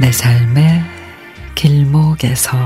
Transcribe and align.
내 0.00 0.10
삶의 0.10 0.82
길목에서 1.54 2.58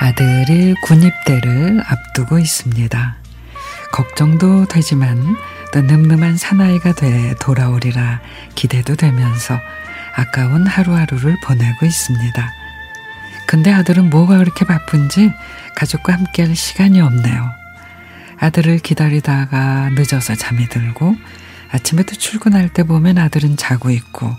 아들이 0.00 0.74
군입대를 0.82 1.82
앞두고 1.86 2.38
있습니다. 2.38 3.16
걱정도 3.92 4.64
되지만 4.66 5.36
또 5.72 5.80
늠름한 5.82 6.36
사나이가 6.36 6.92
돼 6.92 7.34
돌아오리라 7.40 8.20
기대도 8.54 8.96
되면서 8.96 9.58
아까운 10.16 10.66
하루하루를 10.66 11.36
보내고 11.44 11.86
있습니다. 11.86 12.52
근데 13.46 13.72
아들은 13.72 14.10
뭐가 14.10 14.38
그렇게 14.38 14.64
바쁜지 14.64 15.32
가족과 15.76 16.12
함께 16.14 16.44
할 16.44 16.56
시간이 16.56 17.00
없네요. 17.00 17.50
아들을 18.38 18.78
기다리다가 18.78 19.90
늦어서 19.90 20.34
잠이 20.34 20.68
들고 20.68 21.16
아침에도 21.70 22.14
출근할 22.14 22.68
때 22.68 22.82
보면 22.82 23.18
아들은 23.18 23.56
자고 23.56 23.90
있고 23.90 24.34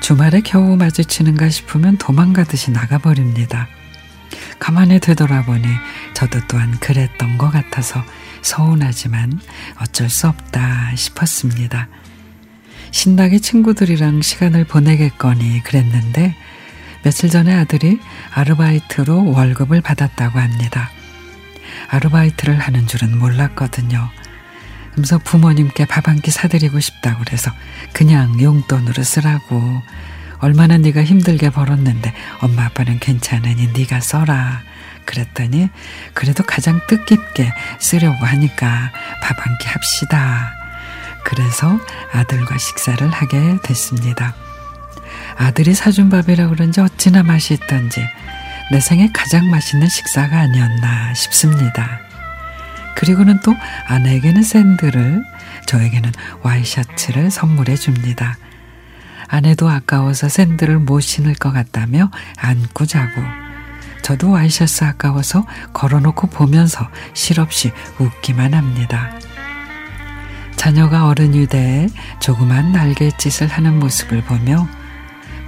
주말에 0.00 0.40
겨우 0.40 0.76
마주치는가 0.76 1.48
싶으면 1.48 1.98
도망가듯이 1.98 2.70
나가버립니다. 2.70 3.68
가만히 4.58 5.00
되돌아보니 5.00 5.66
저도 6.14 6.40
또한 6.48 6.78
그랬던 6.80 7.38
것 7.38 7.50
같아서 7.50 8.04
서운하지만 8.46 9.40
어쩔 9.80 10.08
수 10.08 10.28
없다 10.28 10.94
싶었습니다. 10.94 11.88
신나게 12.92 13.40
친구들이랑 13.40 14.22
시간을 14.22 14.64
보내겠거니 14.64 15.62
그랬는데 15.64 16.34
며칠 17.02 17.28
전에 17.28 17.52
아들이 17.54 17.98
아르바이트로 18.32 19.32
월급을 19.32 19.80
받았다고 19.80 20.38
합니다. 20.38 20.90
아르바이트를 21.88 22.58
하는 22.58 22.86
줄은 22.86 23.18
몰랐거든요. 23.18 24.08
그래서 24.94 25.18
부모님께 25.18 25.84
밥 25.84 26.08
한 26.08 26.20
끼 26.20 26.30
사드리고 26.30 26.80
싶다고 26.80 27.22
그래서 27.24 27.50
그냥 27.92 28.40
용돈으로 28.40 29.02
쓰라고 29.02 29.82
얼마나 30.38 30.78
네가 30.78 31.02
힘들게 31.04 31.50
벌었는데 31.50 32.14
엄마 32.40 32.64
아빠는 32.66 32.98
괜찮으니 33.00 33.68
네가 33.76 34.00
써라. 34.00 34.62
그랬더니 35.06 35.70
그래도 36.14 36.42
가장 36.44 36.80
뜻깊게 36.88 37.52
쓰려고 37.78 38.26
하니까 38.26 38.92
밥 39.22 39.36
한 39.38 39.58
끼 39.58 39.68
합시다. 39.68 40.52
그래서 41.24 41.78
아들과 42.12 42.58
식사를 42.58 43.08
하게 43.10 43.58
됐습니다. 43.62 44.34
아들이 45.38 45.74
사준 45.74 46.08
밥이라 46.10 46.48
그런지 46.48 46.80
어찌나 46.80 47.22
맛이 47.22 47.54
있던지 47.54 48.06
내 48.70 48.80
생에 48.80 49.10
가장 49.12 49.48
맛있는 49.50 49.88
식사가 49.88 50.38
아니었나 50.38 51.14
싶습니다. 51.14 52.00
그리고는 52.96 53.40
또 53.44 53.54
아내에게는 53.88 54.42
샌드를 54.42 55.22
저에게는 55.66 56.12
와이셔츠를 56.42 57.30
선물해 57.30 57.76
줍니다. 57.76 58.36
아내도 59.28 59.68
아까워서 59.68 60.28
샌들을 60.28 60.78
못 60.78 61.00
신을 61.00 61.34
것 61.34 61.52
같다며 61.52 62.10
안고 62.38 62.86
자고 62.86 63.22
저도 64.06 64.30
와이셔츠 64.30 64.84
아까워서 64.84 65.44
걸어놓고 65.72 66.28
보면서 66.28 66.88
실없이 67.12 67.72
웃기만 67.98 68.54
합니다. 68.54 69.10
자녀가 70.54 71.08
어른이 71.08 71.48
돼 71.48 71.88
조그만 72.20 72.70
날갯짓을 72.70 73.48
하는 73.48 73.80
모습을 73.80 74.22
보며 74.22 74.68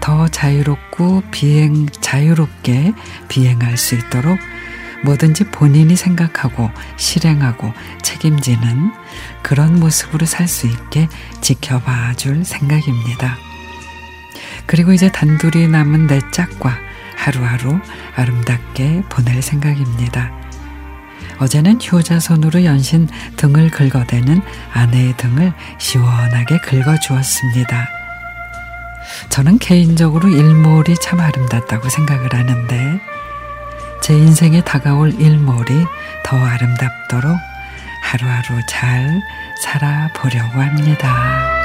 더 0.00 0.26
자유롭고 0.26 1.22
비행, 1.30 1.86
자유롭게 1.86 2.94
비행할 3.28 3.76
수 3.76 3.94
있도록 3.94 4.36
뭐든지 5.04 5.44
본인이 5.52 5.94
생각하고 5.94 6.68
실행하고 6.96 7.72
책임지는 8.02 8.90
그런 9.40 9.78
모습으로 9.78 10.26
살 10.26 10.48
수 10.48 10.66
있게 10.66 11.06
지켜봐 11.42 12.14
줄 12.14 12.44
생각입니다. 12.44 13.36
그리고 14.66 14.92
이제 14.92 15.12
단둘이 15.12 15.68
남은 15.68 16.08
내 16.08 16.18
짝과 16.32 16.88
하루하루 17.18 17.80
아름답게 18.18 19.04
보낼 19.08 19.40
생각입니다. 19.40 20.32
어제는 21.38 21.78
효자손으로 21.80 22.64
연신 22.64 23.08
등을 23.36 23.70
긁어대는 23.70 24.42
아내의 24.72 25.16
등을 25.16 25.52
시원하게 25.78 26.58
긁어주었습니다. 26.58 27.88
저는 29.30 29.58
개인적으로 29.58 30.28
일몰이 30.28 30.94
참 31.00 31.20
아름답다고 31.20 31.88
생각을 31.88 32.34
하는데 32.34 33.00
제 34.02 34.14
인생에 34.14 34.62
다가올 34.62 35.14
일몰이 35.20 35.84
더 36.24 36.36
아름답도록 36.36 37.36
하루하루 38.02 38.60
잘 38.68 39.22
살아보려고 39.62 40.60
합니다. 40.60 41.57